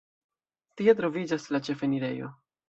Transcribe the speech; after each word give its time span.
Tie 0.81 0.95
troviĝas 1.01 1.45
la 1.57 1.63
ĉefenirejo. 1.69 2.33